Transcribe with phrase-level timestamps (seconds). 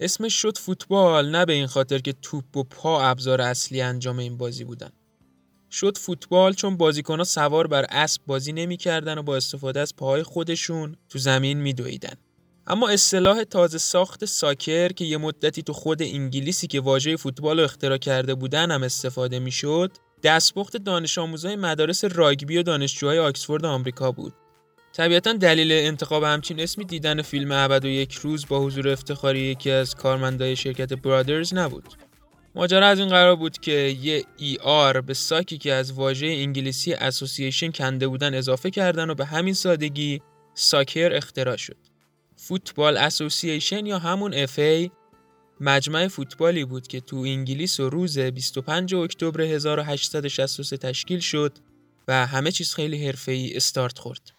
[0.00, 4.36] اسمش شد فوتبال نه به این خاطر که توپ و پا ابزار اصلی انجام این
[4.36, 4.90] بازی بودن.
[5.70, 10.96] شد فوتبال چون بازیکنها سوار بر اسب بازی نمی‌کردن و با استفاده از پاهای خودشون
[11.08, 12.14] تو زمین میدویدن.
[12.66, 17.64] اما اصطلاح تازه ساخت ساکر که یه مدتی تو خود انگلیسی که واژه فوتبال رو
[17.64, 19.92] اختراع کرده بودن هم استفاده می‌شد
[20.22, 24.34] دستپخت دانش آموزای مدارس راگبی و دانشجوهای آکسفورد آمریکا بود.
[24.98, 29.70] طبیعتا دلیل انتخاب همچین اسمی دیدن فیلم ابد و یک روز با حضور افتخاری یکی
[29.70, 31.84] از کارمندای شرکت برادرز نبود
[32.54, 36.94] ماجرا از این قرار بود که یه ای آر به ساکی که از واژه انگلیسی
[36.94, 40.20] اسوسییشن کنده بودن اضافه کردن و به همین سادگی
[40.54, 41.76] ساکر اختراع شد.
[42.36, 44.90] فوتبال اسوسییشن یا همون اف ای
[45.60, 51.58] مجمع فوتبالی بود که تو انگلیس و روز 25 اکتبر 1863 تشکیل شد
[52.08, 54.37] و همه چیز خیلی حرفه‌ای استارت خورد.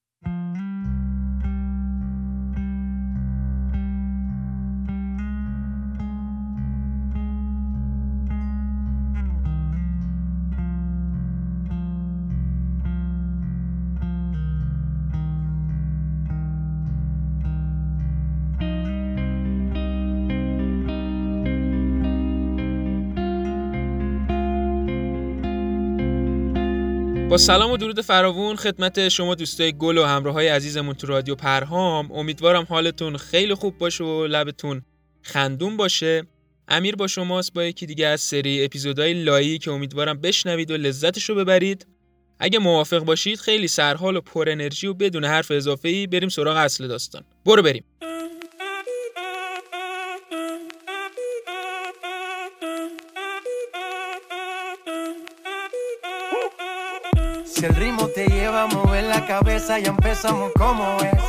[27.40, 28.56] سلام و درود فراوون.
[28.56, 32.12] خدمت شما دوستای گل و همراه های عزیزمون تو رادیو پرهام.
[32.12, 34.82] امیدوارم حالتون خیلی خوب باشه و لبتون
[35.22, 36.24] خندون باشه.
[36.68, 41.30] امیر با شماست با یکی دیگه از سری اپیزودهای لایی که امیدوارم بشنوید و لذتش
[41.30, 41.88] رو ببرید.
[42.40, 46.58] اگه موافق باشید خیلی سرحال و پر انرژی و بدون حرف اضافه ای بریم سراغ
[46.58, 47.24] اصل داستان.
[47.46, 47.84] برو بریم.
[59.30, 61.24] Cabeza, ya empezamos como es.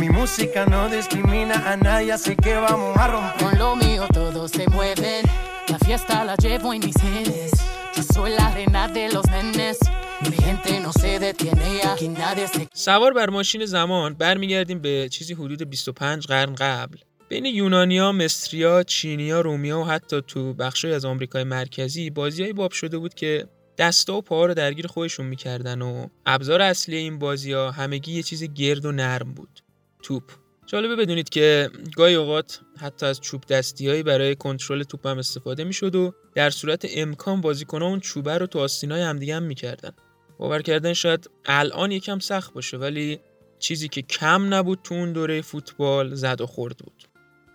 [0.00, 3.38] Mi música no discrimina a nadie, así que vamos a romper.
[3.44, 5.22] Con lo mío todos se mueven.
[5.68, 7.52] La fiesta la llevo en mis genes.
[7.94, 9.78] Yo soy la reina de los nenes.
[10.26, 12.68] Mi gente no se detiene aquí nadie se...
[12.74, 16.98] سوار بر ماشین زمان برمیگردیم به چیزی حدود 25 قرن قبل
[17.28, 22.98] بین یونانیا، مصریا، چینیا، رومیا و حتی تو بخشای از آمریکای مرکزی بازیای باب شده
[22.98, 23.48] بود که
[23.78, 28.22] دستا و پاها رو درگیر خودشون می‌کردن و ابزار اصلی این بازی ها همگی یه
[28.22, 29.62] چیز گرد و نرم بود.
[30.02, 30.32] توپ.
[30.66, 35.94] جالبه بدونید که گاهی اوقات حتی از چوب دستیهایی برای کنترل توپ هم استفاده می‌شد
[35.94, 39.92] و در صورت امکان بازیکنان اون چوبه رو تو آستینای همدیگه هم می‌کردن.
[40.38, 43.20] باور کردن شاید الان یکم سخت باشه ولی
[43.58, 47.04] چیزی که کم نبود تو اون دوره فوتبال زد و خورد بود.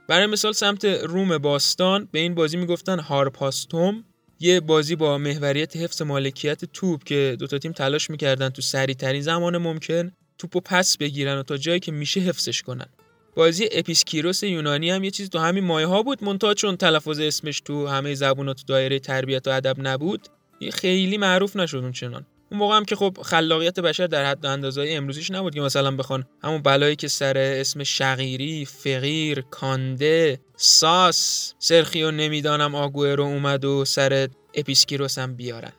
[0.07, 4.03] برای مثال سمت روم باستان به این بازی می‌گفتن هارپاستوم.
[4.39, 9.21] یه بازی با محوریت حفظ مالکیت توپ که دوتا تیم تلاش می‌کردن تو سریع ترین
[9.21, 12.87] زمان ممکن توپو پس بگیرن و تا جایی که میشه حفظش کنن.
[13.35, 16.23] بازی اپیسکیروس یونانی هم یه چیز تو همین مایه ها بود.
[16.23, 20.27] منتها چون تلفظ اسمش تو همه زبونا تو دایره تربیت و ادب نبود
[20.73, 22.25] خیلی معروف نشد اون چنان.
[22.51, 26.27] اون موقع هم که خب خلاقیت بشر در حد اندازه امروزیش نبود که مثلا بخوان
[26.43, 34.27] همون بلایی که سر اسم شقیری، فقیر، کانده، ساس، سرخیو نمی‌دانم آگوئرو اومد و سر
[34.53, 35.73] اپیسکیروس هم بیارن.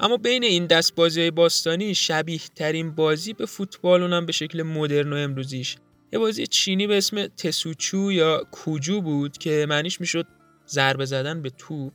[0.00, 5.12] اما بین این دست بازی باستانی شبیه ترین بازی به فوتبال اونم به شکل مدرن
[5.12, 5.76] و امروزیش.
[6.12, 10.26] یه بازی چینی به اسم تسوچو یا کوجو بود که معنیش می‌شد
[10.68, 11.92] ضربه زدن به توپ.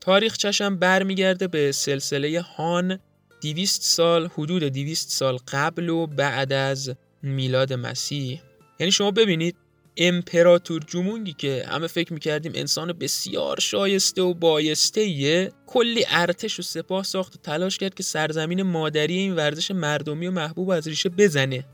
[0.00, 2.98] تاریخ چشم برمیگرده به سلسله هان
[3.42, 8.42] 200 سال حدود 200 سال قبل و بعد از میلاد مسیح.
[8.80, 9.56] یعنی شما ببینید
[9.96, 17.04] امپراتور جمونگی که همه فکر می‌کردیم انسان بسیار شایسته و بایسته کلی ارتش و سپاه
[17.04, 21.64] ساخت و تلاش کرد که سرزمین مادری این ورزش مردمی و محبوب از ریشه بزنه.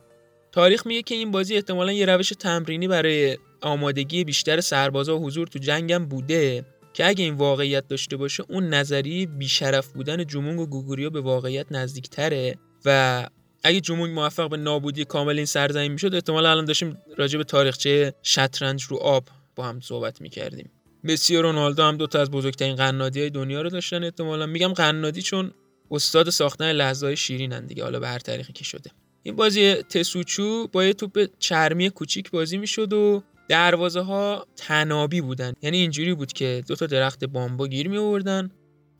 [0.52, 5.46] تاریخ میگه که این بازی احتمالا یه روش تمرینی برای آمادگی بیشتر سربازا و حضور
[5.46, 10.66] تو جنگم بوده که اگه این واقعیت داشته باشه اون نظریه بیشرف بودن جمونگ و
[10.66, 13.26] گوگوریو به واقعیت نزدیکتره و
[13.64, 18.14] اگه جمونگ موفق به نابودی کامل این سرزمین می‌شد احتمال الان داشتیم راجع به تاریخچه
[18.22, 20.70] شطرنج رو آب با هم صحبت می‌کردیم.
[21.04, 24.46] مسی و رونالدو هم دو تا از بزرگترین قنادی های دنیا رو داشتن احتمالا.
[24.46, 25.52] میگم قنادی چون
[25.90, 28.90] استاد ساختن لحظه های شیرینن دیگه حالا به هر طریقی که شده.
[29.22, 35.52] این بازی تسوچو با یه توپ چرمی کوچیک بازی می‌شد و دروازه ها تنابی بودن.
[35.62, 38.50] یعنی اینجوری بود که دو تا درخت بامبا گیر می آوردن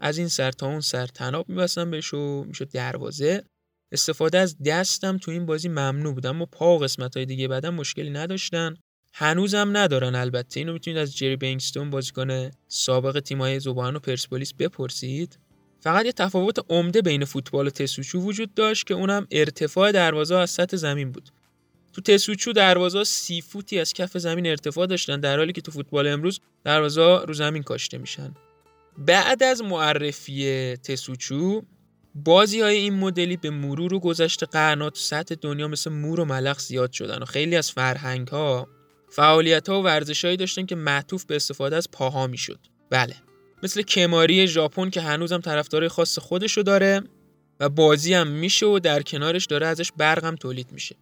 [0.01, 3.45] از این سر تا اون سر تناب میبستن بهش و می‌شد دروازه.
[3.93, 6.27] استفاده از دستم تو این بازی ممنوع بود.
[6.27, 8.75] اما پا و قسمت های دیگه بدن مشکلی نداشتن.
[9.15, 10.61] هنوزم ندارن البته.
[10.61, 15.39] اینو می‌تونید از جری بینگستون بازیکن سابق تیمای زبان و پرسپولیس بپرسید.
[15.81, 20.51] فقط یه تفاوت عمده بین فوتبال و تسوچو وجود داشت که اونم ارتفاع دروازه از
[20.51, 21.29] سطح زمین بود.
[21.93, 26.07] تو تسوچو دروازه سی فوتی از کف زمین ارتفاع داشتن در حالی که تو فوتبال
[26.07, 28.35] امروز دروازه رو زمین کاشته میشن.
[28.99, 31.63] بعد از معرفی تسوچو
[32.15, 36.59] بازی های این مدلی به مرور و گذشته قرنات سطح دنیا مثل مور و ملخ
[36.59, 38.69] زیاد شدن و خیلی از فرهنگ ها
[39.11, 42.59] فعالیت ها و ورزش هایی داشتن که معطوف به استفاده از پاها می‌شد.
[42.91, 43.15] بله
[43.63, 47.03] مثل کماری ژاپن که هنوزم طرفدار خاص خودشو داره
[47.61, 50.97] و بازی هم میشه و در کنارش داره ازش برق تولید میشه.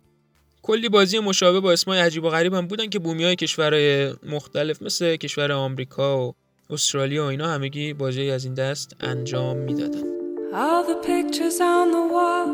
[0.63, 4.83] کلی بازی مشابه با اسمای عجیب و غریب هم بودن که بومی های کشورهای مختلف
[4.83, 6.35] مثل کشور آمریکا و
[6.71, 10.20] استرالیا و اینا همگی بازی از این دست انجام می‌دادن.
[10.53, 12.47] All the pictures on the wall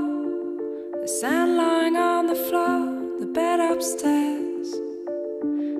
[1.00, 2.80] The sand lying on the floor
[3.18, 4.68] The bed upstairs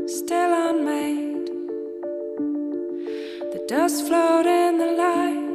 [0.06, 1.50] Still unmade.
[3.52, 5.46] The dust float in the light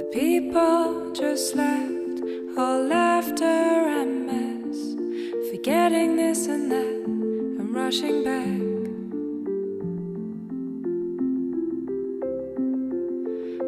[0.00, 2.20] The people just left
[2.58, 4.96] All laughter and mess
[5.50, 7.04] Forgetting this and that
[7.58, 8.60] And rushing back.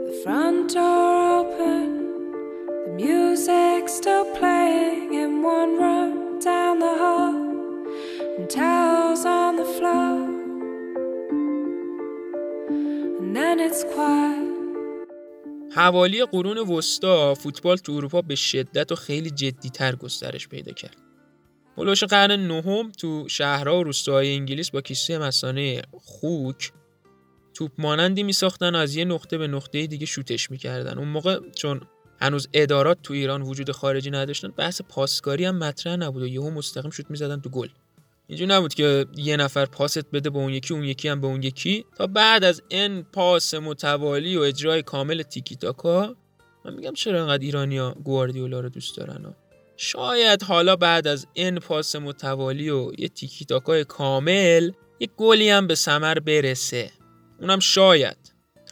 [0.06, 1.81] The Front door open,
[3.42, 7.34] music still playing in one room down the hall,
[8.36, 10.14] and towels on the floor.
[13.20, 14.52] And then it's quiet.
[15.74, 20.96] حوالی قرون وسطا فوتبال تو اروپا به شدت و خیلی جدیتر گسترش پیدا کرد.
[21.78, 26.72] هلوش قرن نهم تو شهرها و روستاهای انگلیس با کیسه مسانه خوک
[27.54, 31.80] توپ مانندی میساختن از یه نقطه به نقطه دیگه شوتش می‌کردن اون موقع چون
[32.22, 34.48] هنوز ادارات تو ایران وجود خارجی نداشتن.
[34.48, 37.68] بحث پاسکاری هم مطرح نبود و یهو مستقیم شوت می‌زدن تو گل.
[38.26, 41.42] اینجوری نبود که یه نفر پاست بده به اون یکی اون یکی هم به اون
[41.42, 41.84] یکی.
[41.96, 46.16] تا بعد از ان پاس متوالی و اجرای کامل تیکی تاکا
[46.64, 49.34] من میگم چرا انقدر ایرانیا گواردیولا رو دوست دارن؟
[49.76, 54.70] شاید حالا بعد از ان پاس متوالی و یه تیکی تاکای کامل
[55.00, 56.90] یه گلی هم به ثمر برسه.
[57.40, 58.16] اونم شاید.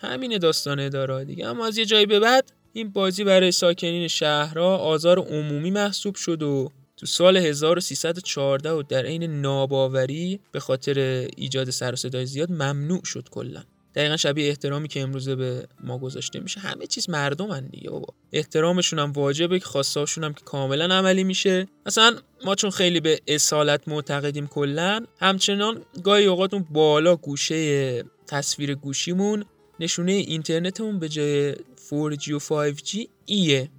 [0.03, 1.47] همین داستانه داره دیگه.
[1.47, 6.43] اما از یه جایی به بعد این بازی برای ساکنین شهرها آزار عمومی محسوب شد
[6.43, 10.99] و تو سال 1314 و در عین ناباوری به خاطر
[11.37, 13.63] ایجاد سر صدای زیاد ممنوع شد کلا.
[13.95, 16.61] دقیقا شبیه احترامی که امروزه به ما گذاشته میشه.
[16.61, 18.15] همه چیز مردم دیگه بابا.
[18.33, 21.67] احترامشون هم واجبه که خواستاشون هم که کاملا عملی میشه.
[21.87, 28.75] مثلا ما چون خیلی به اصالت معتقدیم کلا همچنان گاهی اوقات اون بالا گوشه تصویر
[28.75, 29.45] گوشیمون
[29.81, 33.71] نشونه اینترنتمون به جای 4G و 5G ایه.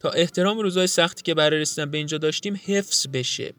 [0.00, 3.54] تا احترام روزای سختی که برای رسیدن به اینجا داشتیم حفظ بشه.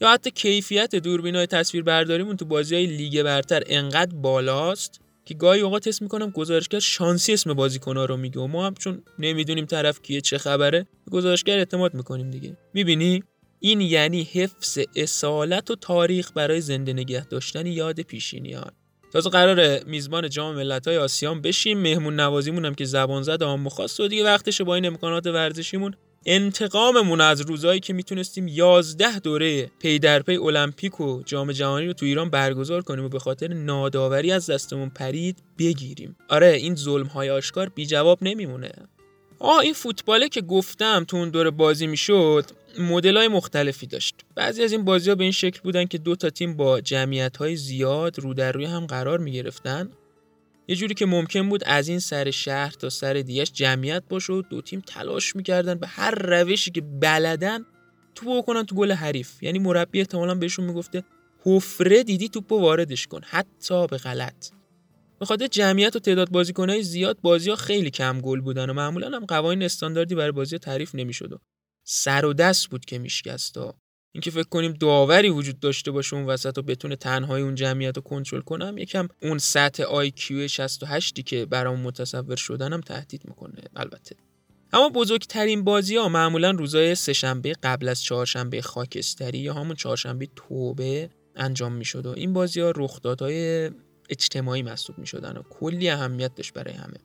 [0.00, 5.60] یا حتی کیفیت دوربینای تصویر برداریمون تو بازی های لیگ برتر انقدر بالاست که گاهی
[5.60, 10.02] اوقات اسم می‌کنم گزارشگر شانسی اسم بازیکن‌ها رو میگه و ما هم چون نمی‌دونیم طرف
[10.02, 12.56] کیه چه خبره گزارشگر اعتماد می‌کنیم دیگه.
[12.74, 13.22] می‌بینی؟
[13.60, 18.72] این یعنی حفظ اصالت و تاریخ برای زنده نگه داشتن یاد پیشینیان.
[19.12, 21.78] تازه قرار میزبان جام ملت‌های آسیان بشیم.
[21.78, 25.94] مهمون نوازیمون هم که زبان زد آم خواست و دیگه وقتش با این امکانات ورزشیمون
[26.26, 31.92] انتقاممون از روزایی که می‌تونستیم 11 دوره پی در پی المپیک و جام جهانی رو
[31.92, 36.16] تو ایران برگزار کنیم و به خاطر ناداوری از دستمون پرید بگیریم.
[36.28, 38.72] آره این ظلم های آشکار بی جواب نمیمونه.
[39.38, 42.44] آه این فوتباله که گفتم تو اون دوره بازی می‌شد.
[42.78, 44.14] مدل های مختلفی داشت.
[44.34, 47.36] بعضی از این بازی ها به این شکل بودن که دو تا تیم با جمعیت
[47.36, 49.90] های زیاد رو در روی هم قرار می گرفتن
[50.68, 54.42] یه جوری که ممکن بود از این سر شهر تا سر دیگهش جمعیت باشه و
[54.42, 57.64] دو تیم تلاش می‌کردن به هر روشی که بلدن
[58.14, 59.42] تو بکنن تو گل حریف.
[59.42, 61.04] یعنی مربی احتمالا بهشون می‌گفته
[61.44, 64.50] حفره دیدی توپو واردش کن حتی به غلط.
[65.18, 69.16] به خاطر جمعیت و تعداد بازیکنهای زیاد بازی ها خیلی کم گل بودن و معمولا
[69.16, 71.40] هم قوانین استانداردی برای بازی تعریف نمی‌شد.
[71.92, 73.56] سر و دست بود که میشکست
[74.12, 78.02] اینکه فکر کنیم داوری وجود داشته باشه اون وسط و بتونه تنهایی اون جمعیت رو
[78.02, 84.16] کنترل کنم یکم اون سطح کیو 68 که برام متصور شدنم تهدید می‌کنه البته.
[84.72, 91.10] اما بزرگترین بازی ها معمولا روزای سهشنبه قبل از چهارشنبه خاکستری یا همون چهارشنبه توبه
[91.36, 93.70] انجام می‌شد و این بازی ها رخدادهای
[94.10, 96.98] اجتماعی محسوب می‌شدن و کلی اهمیت داشت برای همه.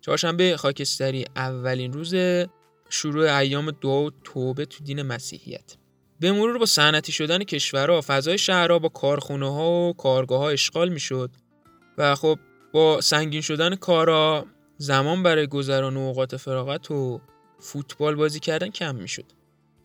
[0.00, 2.14] چهارشنبه خاکستری اولین روز
[2.92, 5.76] شروع ایام دعا و توبه تو دین مسیحیت.
[6.20, 10.88] به مرور با صنعتی شدن کشورها فضای شهرها با کارخونه ها و کارگاه ها اشغال
[10.88, 11.30] می‌شد
[11.98, 12.38] و خب
[12.72, 14.46] با سنگین شدن کارا
[14.76, 17.20] زمان برای گذران اوقات فراغت و
[17.60, 19.32] فوتبال بازی کردن کم می‌شد.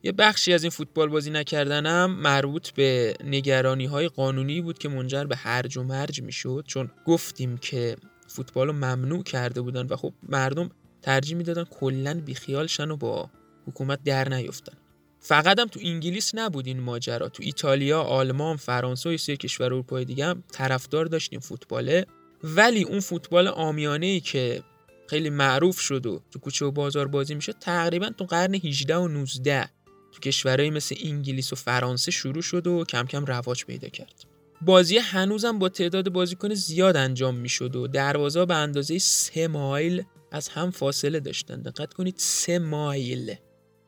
[0.04, 5.24] یه بخشی از این فوتبال بازی نکردنم مربوط به نگرانی های قانونی بود که منجر
[5.24, 7.96] به هرج و مرج می‌شد چون گفتیم که
[8.28, 10.70] فوتبال رو ممنوع کرده بودن و خب مردم
[11.02, 13.30] ترجیح می‌دادن کلا بیخیال شن و با
[13.68, 14.78] حکومت در نیفتن
[15.20, 17.30] فقط هم تو انگلیس نبود این ماجرا.
[17.30, 22.06] تو ایتالیا آلمان فرانسه و سه کشور اروپای دیگه هم طرفدار داشتیم فوتباله.
[22.44, 24.64] ولی اون فوتبال آمیانه ای که
[25.08, 29.08] خیلی معروف شد و تو کوچه و بازار بازی میشه تقریبا تو قرن 18 و
[29.08, 29.70] 19
[30.12, 34.26] تو کشورهایی مثل انگلیس و فرانسه شروع شد و کم کم رواج پیدا کرد.
[34.62, 40.50] بازی هنوزم با تعداد بازیکن زیاد انجام می‌شد و دروازه به اندازه سه مایل از
[40.50, 41.62] هم فاصله داشتن.
[41.62, 43.36] دقت کنید سه مایل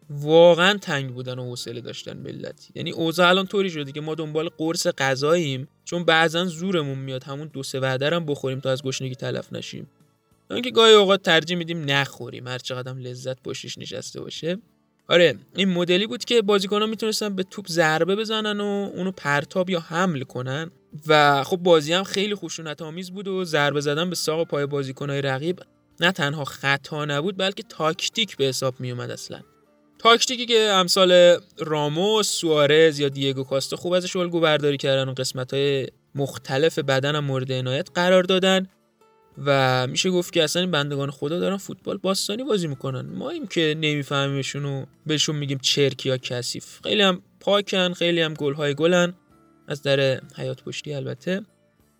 [0.09, 4.49] واقعا تنگ بودن و حوصله داشتن ملت یعنی اوضاع الان طوری شده که ما دنبال
[4.49, 9.53] قرص غذاییم چون بعضا زورمون میاد همون دو سه وعده بخوریم تا از گشنگی تلف
[9.53, 9.87] نشیم.
[10.63, 12.47] که گاهی اوقات ترجیح میدیم نخوریم.
[12.47, 14.57] هر چقدر لذت پشتش نشسته باشه.
[15.07, 19.79] آره این مدلی بود که بازیکن‌ها می‌تونستن به توپ ضربه بزنن و اونو پرتاب یا
[19.79, 20.71] حمل کنن.
[21.07, 25.21] و خب بازی هم خیلی خشونت آمیز بود و ضربه زدن به ساق پای بازیکن‌های
[25.21, 25.59] رقیب
[26.01, 29.41] نه تنها خطا نبود بلکه تاکتیک به حساب می اومد اصلا.
[29.99, 35.53] تاکتیکی که امثال راموس، سوارز یا دیگو کاستا خوب ازش الگو برداری کردن و قسمت
[35.53, 38.67] های مختلف بدن هم مورد عنایت قرار دادن
[39.45, 43.01] و میشه گفت که اصلا این بندگان خدا دارن فوتبال باستانی بازی می‌کنن.
[43.01, 46.79] ما این که نمیفهمیمشون و بهشون میگیم چرک یا کثیف.
[46.83, 49.13] خیلی هم پاکن خیلی هم گلهای گلن.
[49.67, 51.41] از در حیات پشتی البته.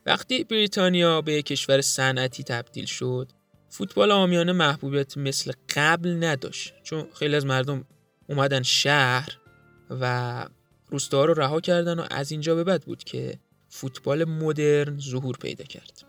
[0.06, 3.28] وقتی بریتانیا به کشور صنعتی تبدیل شد
[3.70, 6.74] فوتبال آمیانه محبوبیت مثل قبل نداشت.
[6.84, 7.86] چون خیلی از مردم
[8.28, 9.38] اومدن شهر
[9.90, 10.46] و
[10.90, 15.64] روستاها رو رها کردن و از اینجا به بعد بود که فوتبال مدرن ظهور پیدا
[15.64, 16.09] کرد.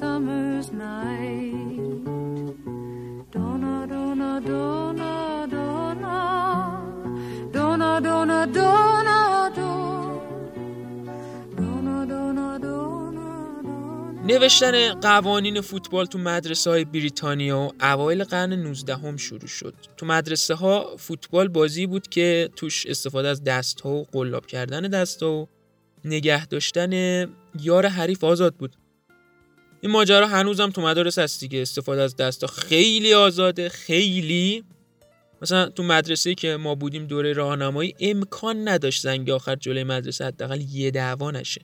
[0.00, 1.74] Summer's night.
[3.34, 5.10] Donna, donna, donna.
[14.24, 19.74] نوشتن قوانین فوتبال تو مدرسه های بریتانیا و اوایل قرن 19 هم شروع شد.
[19.96, 24.80] تو مدرسه ها فوتبال بازی بود که توش استفاده از دست ها و قلاب کردن
[24.80, 25.48] دست ها و
[26.04, 26.92] نگه داشتن
[27.60, 28.76] یار حریف آزاد بود.
[29.80, 32.44] این ماجرا هنوزم تو مدارس هست دیگه استفاده از دست.
[32.44, 34.64] ها خیلی آزاده خیلی.
[35.42, 40.60] مثلا تو مدرسه که ما بودیم دوره راهنمایی امکان نداشت زنگ آخر جلوی مدرسه حداقل
[40.60, 41.60] یه دعوا نشه.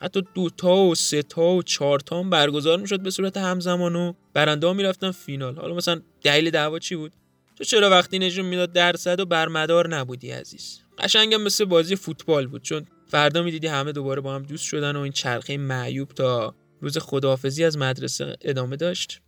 [0.00, 4.12] حتی دوتا و سه تا و چهار تا هم برگزار می‌شد به صورت همزمان و
[4.34, 5.56] برنده ها می‌رفتن فینال.
[5.56, 7.12] حالا مثلا دلیل دعوا چی بود؟
[7.56, 12.62] تو چرا وقتی نشون می‌داد درصد و برمدار نبودی عزیز؟ قشنگم مثل بازی فوتبال بود
[12.62, 16.98] چون فردا می‌دیدی همه دوباره با هم دوست شدن و این چرخه معیوب تا روز
[16.98, 19.20] خداحافظی از مدرسه ادامه داشت.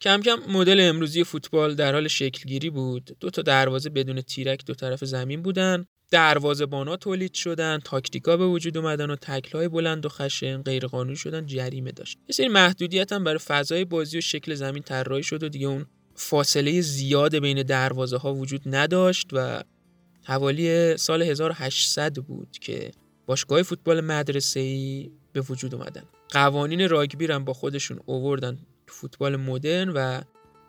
[0.00, 3.16] کم کم مدل امروزی فوتبال در حال شکلگیری بود.
[3.20, 5.86] دو تا دروازه بدون تیرک دو طرف زمین بودن.
[6.10, 9.16] دروازه بانا تولید شدن تاکتیکا به وجود اومدن و
[9.52, 12.18] های بلند و خشن غیرقانونی شدن جریمه داشت.
[12.28, 15.86] یه سری محدودیت هم برای فضای بازی و شکل زمین طراحی شد و دیگه اون
[16.14, 19.62] فاصله زیاد بین دروازه ها وجود نداشت و
[20.24, 22.90] حوالی سال 1800 بود که
[23.26, 26.02] باشگاه فوتبال مدرسه‌ای به وجود اومدن.
[26.30, 30.20] قوانین راگبی هم با خودشون اووردن فوتبال مدرن و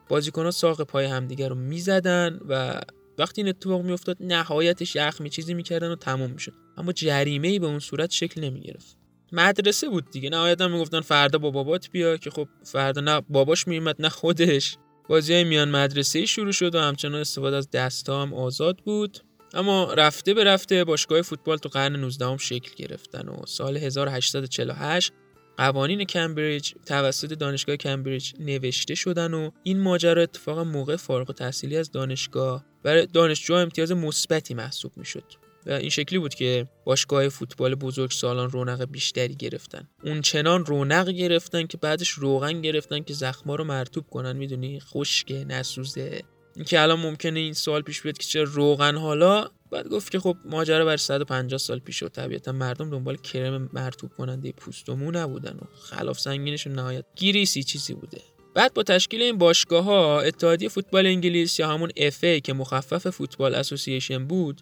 [0.09, 2.81] بازیکن‌ها ساق پای همدیگه رو می‌زدن و
[3.17, 6.53] وقتی این اتفاق میافتاد نهایتش یخمی چیزی می‌کردن و تموم می‌شد.
[6.77, 8.97] اما جریمه ای به اون صورت شکل نمی‌گرفت.
[9.31, 10.29] مدرسه بود دیگه.
[10.29, 14.77] نهایتا می‌گفتن فردا با بابات بیا که خب فردا نه باباش میومد نه خودش.
[15.09, 19.19] بازی میان مدرسه شروع شد و همچنان استفاده از دست هم آزاد بود.
[19.53, 25.13] اما رفته به رفته باشگاه فوتبال تو قرن 19 هم شکل گرفتن و سال 1848
[25.59, 31.91] قوانین کمبریج توسط دانشگاه کمبریج نوشته شدن و این ماجرا اتفاقا موقع فارغ تحصیلی از
[31.91, 35.23] دانشگاه برای دانشجو امتیاز مثبتی محسوب می‌شد
[35.65, 39.87] و این شکلی بود که باشگاه فوتبال بزرگ سالان رونق بیشتری گرفتن.
[40.03, 45.45] اون چنان رونق گرفتن که بعدش روغن گرفتن که زخما رو مرتوب کنن می‌دونی؟ خشکه
[45.45, 46.21] نسوزه.
[46.55, 50.37] اینکه الان ممکنه این سوال پیش بیاد که چرا روغن حالا بعد گفت که خب
[50.45, 55.51] ماجرا بر 150 سال پیش و طبیعتا مردم دنبال کرم مرتوب کننده پوست و نبودن
[55.51, 58.21] و خلاف سنگینشون نهایت گریسی چیزی بوده
[58.53, 63.55] بعد با تشکیل این باشگاه ها اتحادیه فوتبال انگلیس یا همون FA که مخفف فوتبال
[63.55, 64.61] اسوسییشن بود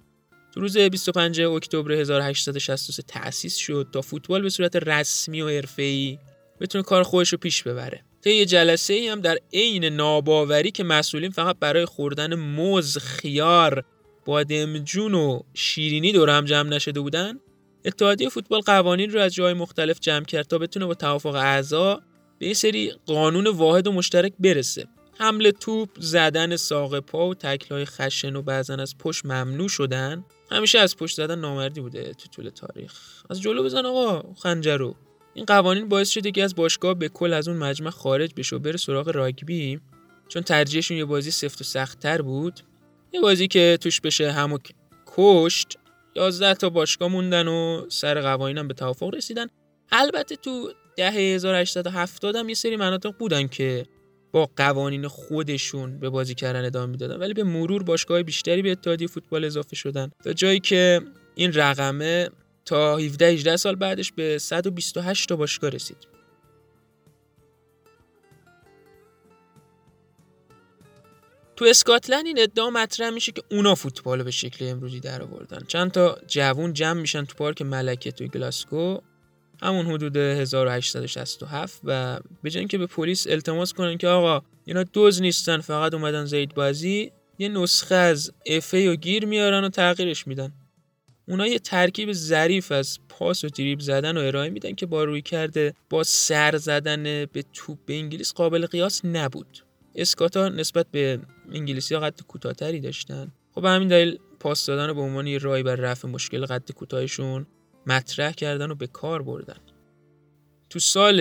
[0.54, 6.20] تو روز 25 اکتبر 1863 تأسیس شد تا فوتبال به صورت رسمی و حرفه‌ای
[6.60, 8.04] بتونه کار خودش رو پیش ببره.
[8.24, 13.84] طی جلسه ای هم در عین ناباوری که مسئولین فقط برای خوردن موز، خیار،
[14.28, 17.40] بادمجون و شیرینی دور هم جمع نشده بودن
[17.86, 22.02] اتحادیه فوتبال قوانین رو از جای مختلف جمع کرد تا بتونه با توافق اعضا
[22.40, 24.88] به یه سری قانون واحد و مشترک برسه.
[25.20, 30.26] حمله توپ، زدن ساق پا و تکلای خشن و بعضا از پشت ممنوع شدن.
[30.52, 32.94] همیشه از پشت زدن نامردی بوده تو طول تاریخ.
[33.30, 34.96] از جلو بزن آقا خنجر رو.
[35.34, 38.60] این قوانین باعث شده که از باشگاه به کل از اون مجمع خارج بشه و
[38.60, 39.80] بره سراغ راگبی.
[40.28, 42.60] چون ترجیحشون یه بازی سفت و سختتر بود.
[43.14, 44.58] یه بازی که توش بشه همو
[45.08, 45.78] کشت
[46.16, 49.48] 11 تا باشگاه موندن و سر قوانین هم به توافق رسیدن.
[49.92, 53.86] البته تو دهه 1870 هم یه سری مناطق بودن که
[54.32, 57.18] با قوانین خودشون به بازی کردن ادامه می‌دادن.
[57.18, 60.12] ولی به مرور باشگاه بیشتری به اتحادیه فوتبال اضافه شدن.
[60.24, 61.02] تا جایی که
[61.36, 62.30] این رقمه
[62.66, 66.17] تا 17 18 سال بعدش به 128 تا باشگاه رسید.
[71.58, 75.92] تو اسکاتلند این ادعا مطرح میشه که اونا فوتبال به شکل امروزی در آوردن چند
[75.92, 78.98] تا جوون جمع میشن تو پارک ملکه توی گلاسکو.
[79.62, 85.62] همون حدود 1867 و به که به پلیس التماس کنن که آقا اینا دوز نیستن
[85.62, 90.54] فقط اومدن زید بازی یه نسخه از افی و گیر میارن و تغییرش میدن.
[91.28, 95.22] اونا یه ترکیب ظریف از پاس و دریب زدن و ارائه میدن که با روی
[95.22, 99.64] کرده با سر زدن به توپ به انگلیس قابل قیاس نبود.
[99.96, 101.20] اسکاتا نسبت به
[101.52, 103.32] انگلیسی ها قد کوتاهتری داشتن.
[103.56, 106.72] خب به همین دلیل پاس دادن رو به عنوان یه رای بر رفع مشکل قد
[106.72, 107.48] کوتاهشون
[107.86, 109.58] مطرح کردن و به کار بردن.
[110.70, 111.20] تو سال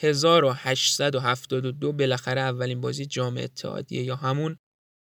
[0.00, 4.56] 1872 بالاخره اولین بازی جام اتحادیه یا همون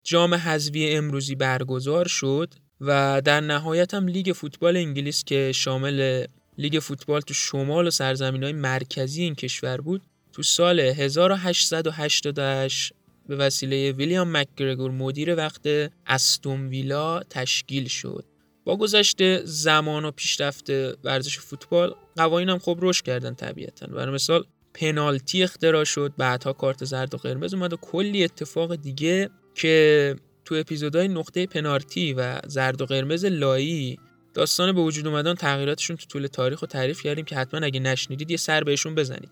[0.05, 6.27] جام حذفی امروزی برگزار شد و در نهایت هم لیگ فوتبال انگلیس که شامل
[6.59, 13.37] لیگ فوتبال تو شمال و سرزمین های مرکزی این کشور بود تو سال 1888 به
[13.37, 15.69] وسیله ویلیام مکگرگور مدیر وقت
[16.07, 18.25] استون ویلا تشکیل شد.
[18.65, 20.71] با گذشت زمان و پیشرفت
[21.05, 23.87] ورزش فوتبال قوانین هم خوب رشد کردن طبیعتا.
[23.87, 29.31] برای مثال پنالتی اختراع شد بعدها کارت زرد و قرمز اومد و کلی اتفاق دیگه
[29.55, 33.99] که تو اپیزودهای نقطه پنالتی و زرد و قرمز لایی
[34.35, 38.31] داستان به وجود اومدن تغییراتشون تو طول تاریخ رو تعریف کردیم که حتما اگه نشنیدید
[38.31, 39.31] یه سر بهشون بزنید.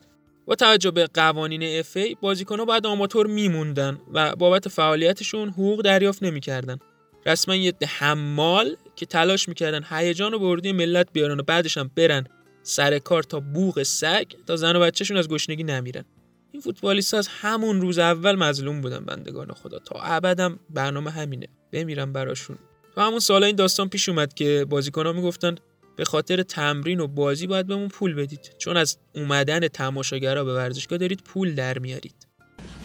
[0.50, 1.62] با توجه به قوانین
[1.94, 6.78] ای بازیکن‌ها باید آماتور میموندن و بابت فعالیتشون حقوق دریافت نمی‌کردن.
[7.26, 12.26] رسما یه حمال که تلاش می‌کردن هیجان و بردی ملت بیارن و بعدش هم برن
[12.62, 16.04] سر کار تا بوغ سگ تا زن و بچهشون از گشنگی نمیرن.
[16.52, 19.78] این فوتبالیست از همون روز اول مظلوم بودن بندگان خدا.
[19.78, 21.48] تا ابدم برنامه همینه.
[21.72, 22.58] بمیرم براشون.
[22.94, 25.54] تو همون سالا این داستان پیش اومد که بازیکن‌ها می‌گفتن
[26.00, 28.54] به خاطر تمرین و بازی باید بهمون پول بدید.
[28.58, 32.14] چون از اومدن تماشاگرها به ورزشگاه دارید پول در میارید.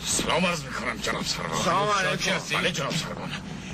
[0.05, 1.61] سلام عرض می‌کنم جناب سربان.
[1.63, 2.57] سلام علیکم.
[2.57, 3.29] بله جناب سربان.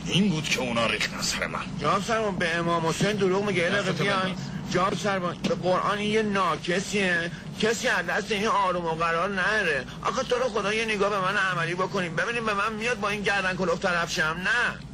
[0.06, 1.60] این بود که اونا ریختن سر من.
[1.80, 3.62] جناب سربان به امام حسین دروغ میگه.
[3.64, 4.36] یه بیان
[4.72, 7.32] جناب سربان به قرآن این یه ناکسیه.
[7.62, 9.86] کسی از دست این آروم و قرار نره.
[10.04, 12.16] آخه تو رو خدا یه نگاه به من عملی بکنیم.
[12.16, 14.42] ببینیم به من میاد با این گردن کلوف طرف شم.
[14.44, 14.91] نه.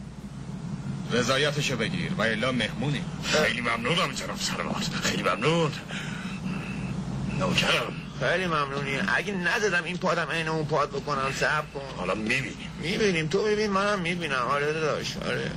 [1.12, 2.12] رضایتشو بگیر.
[2.18, 3.02] و الا مهمونی.
[3.24, 5.72] خیلی ممنونم جناب سربان خیلی ممنون.
[7.40, 7.94] نوکرم.
[8.20, 9.00] خیلی ممنونی.
[9.16, 11.98] اگه ندادم این پادم عین اون پاد بکنم صبر کن.
[11.98, 12.72] حالا می‌بینیم.
[12.82, 13.28] می‌بینیم.
[13.28, 14.46] تو ببین منم می‌بینم.
[14.52, 15.52] آره داداش آره.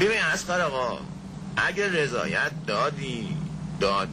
[0.00, 0.98] ببین اسقر آقا
[1.56, 3.36] اگه رضایت دادی
[3.80, 4.12] دادی.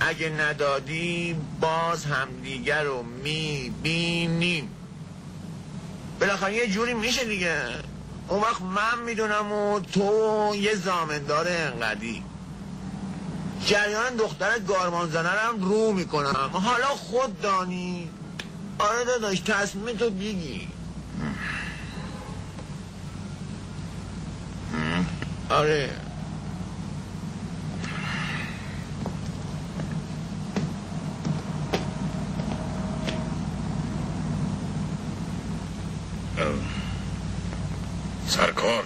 [0.00, 4.70] اگه ندادی باز همدیگر رو می‌بینیم.
[6.20, 7.62] بالاخره یه جوری میشه دیگه.
[8.32, 12.24] اون وقت من می‌دونم و تو یه زامندار انقدی.
[13.66, 16.50] جریان دختر گارمان زنه هم رو می‌کنم.
[16.52, 18.10] حالا خود دانی.
[18.78, 20.68] آره داداش تصمیم تو بگی.
[25.50, 25.90] آره
[38.26, 38.84] سرکار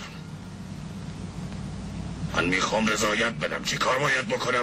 [2.34, 3.64] من می‌خوام رضایت بدم.
[3.64, 4.62] چی کار باید بکنم؟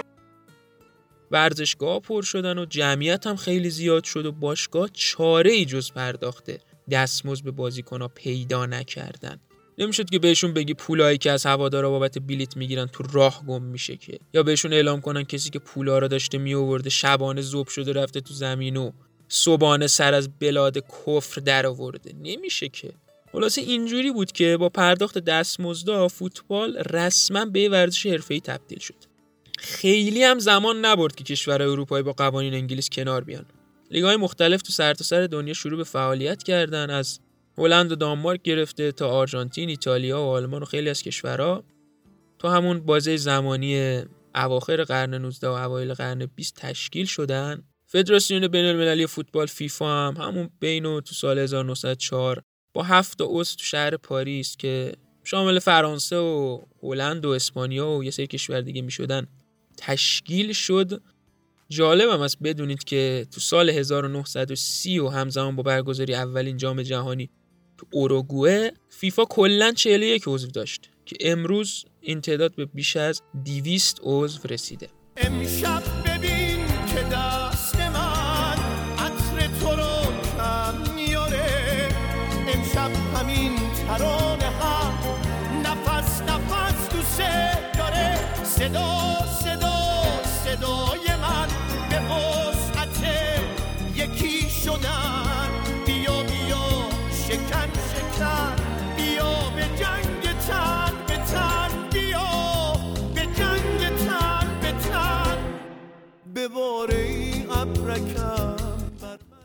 [1.30, 6.60] ورزشگاه پر شدن و جمعیت هم خیلی زیاد شد و باشگاه چاره ای جز پرداخته.
[6.90, 9.40] دستمزد به بازیکنها پیدا نکردن.
[9.78, 13.96] نمی‌شد که بهشون بگی پولایی که از هوادارا بابت بلیت می‌گیرن تو راه گم میشه
[13.96, 14.18] که.
[14.34, 18.34] یا بهشون اعلام کنن کسی که پولا را داشته میآورده شبانه زوب شده رفته تو
[18.34, 18.90] زمین و
[19.28, 22.92] صبحانه سر از بلاد کفر در آورده نمیشه که.
[23.34, 28.94] خلاصه اینجوری بود که با پرداخت دستمزدا فوتبال رسما به ورزش حرفه‌ای تبدیل شد.
[29.58, 33.44] خیلی هم زمان نبرد که کشورهای اروپایی با قوانین انگلیس کنار بیان.
[33.90, 37.20] لیگ‌های مختلف تو سرتاسر سر دنیا شروع به فعالیت کردن از
[37.58, 41.64] هلند و دانمارک گرفته تا آرژانتین، ایتالیا و آلمان و خیلی از کشورها.
[42.38, 44.02] تو همون بازه زمانی
[44.34, 47.62] اواخر قرن 19 و اوایل قرن 20 تشکیل شدن.
[47.86, 52.42] فدراسیون بین المللی فوتبال فیفا هم همون بین و تو سال 1904
[52.74, 54.92] با هفت عضو تو شهر پاریس که
[55.24, 59.26] شامل فرانسه و هلند و اسپانیا و یه سری کشور دیگه می شدن
[59.76, 61.02] تشکیل شد.
[61.68, 67.30] جالب هم است بدونید که تو سال 1930 و همزمان با برگزاری اولین جام جهانی
[67.78, 74.00] تو اوروگوئه فیفا کلا 41 عضو داشت که امروز این تعداد به بیش از 200
[74.02, 74.88] عضو رسیده.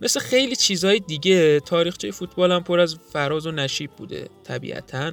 [0.01, 5.11] مثل خیلی چیزهای دیگه تاریخچه فوتبال هم پر از فراز و نشیب بوده طبیعتا.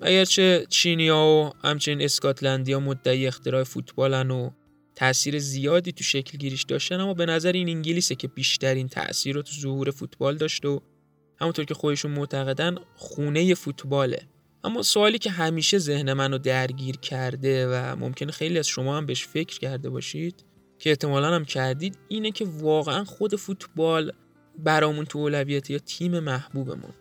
[0.00, 4.50] اگرچه چینیا و همچنین اسکاتلندیا مدعی اختراع فوتبالن و
[4.94, 9.42] تاثیر زیادی تو شکل گیریش داشتن اما به نظر این انگلیسه که بیشترین تاثیر رو
[9.42, 10.82] تو ظهور فوتبال داشت و
[11.40, 14.28] همونطور که خودشون معتقدن خونه فوتباله.
[14.64, 19.26] اما سوالی که همیشه ذهن منو درگیر کرده و ممکنه خیلی از شما هم بهش
[19.26, 20.44] فکر کرده باشید
[20.78, 24.12] که احتمالا هم کردید اینه که واقعا خود فوتبال
[24.58, 26.92] برامون تو اولویت یا تیم محبوبمون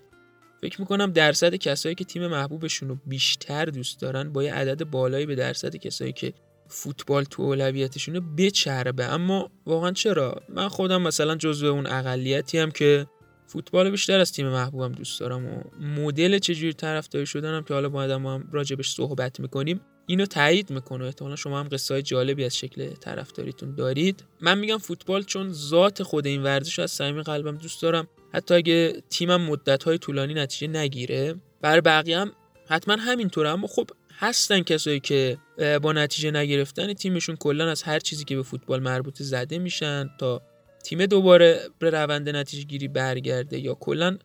[0.61, 5.25] فکر می‌کنم درصد کسایی که تیم محبوبشون رو بیشتر دوست دارن با یه عدد بالایی
[5.25, 6.33] به درصد کسایی که
[6.67, 9.05] فوتبال تو اولویتشونه بچربه.
[9.05, 13.07] اما واقعا چرا؟ من خودم مثلا جزو اون اقلیتی هم که
[13.47, 17.99] فوتبال بیشتر از تیم محبوبم دوست دارم و مدل چجوری طرفداری شدنم که حالا با
[17.99, 19.81] آدم هم راجبش صحبت می‌کنیم.
[20.07, 21.05] اینو تایید می‌کنه.
[21.05, 24.23] احتمالا شما هم قصه های جالبی از شکل طرفداریتون دارید.
[24.41, 28.07] من میگم فوتبال چون ذات خود این ورزش از صمیم قلبم دوست دارم.
[28.33, 32.31] حتی اگه تیمم مدت های طولانی نتیجه نگیره بر بقیه هم
[32.67, 33.49] حتما همینطوره.
[33.49, 35.37] اما خب هستن کسایی که
[35.81, 40.41] با نتیجه نگرفتن تیمشون کلا از هر چیزی که به فوتبال مربوط زده میشن تا
[40.83, 44.17] تیم دوباره به روند نتیجه گیری برگرده یا کلا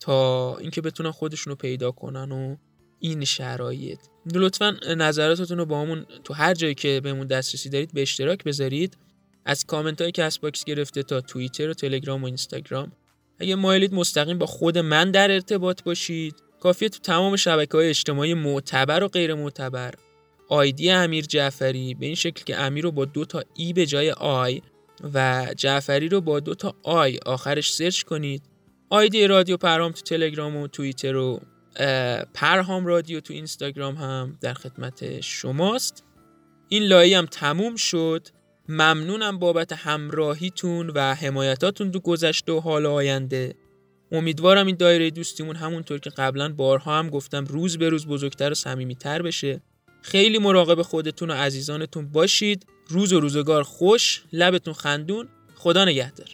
[0.00, 2.56] تا اینکه بتونن خودشون رو پیدا کنن و
[2.98, 3.98] این شرایط.
[4.34, 8.96] لطفا نظراتتون رو با همون تو هر جایی که بهمون دسترسی دارید به اشتراک بذارید.
[9.44, 12.92] از کامنت های Castbox گرفته تا توییتر و تلگرام و اینستاگرام.
[13.38, 16.34] اگه مایلید مستقیم با خود من در ارتباط باشید.
[16.60, 19.94] کافیه تو تمام شبکه های اجتماعی معتبر و غیر معتبر.
[20.48, 24.10] آیدی امیر جعفری به این شکل که امیر رو با دو تا E به جای
[24.10, 24.62] I
[25.14, 28.42] و جعفری رو با دو تا I آخرش سرچ کنید.
[28.90, 31.40] آیدی رادیو پرهام تو تلگرام و توییتر و
[32.34, 36.04] پرهام رادیو تو اینستاگرام هم در خدمت شماست.
[36.68, 38.28] این لایه هم تموم شد.
[38.68, 43.54] ممنونم بابت همراهیتون و حمایتاتون تو گذشته و حال آینده.
[44.12, 48.54] امیدوارم این دایره دوستیمون همونطور که قبلا بارها هم گفتم روز به روز بزرگتر و
[48.54, 49.62] صمیمیتر بشه.
[50.02, 52.66] خیلی مراقب خودتون و عزیزانتون باشید.
[52.88, 55.28] روز و روزگار خوش لبتون خندون.
[55.54, 56.28] خدا نگهدار.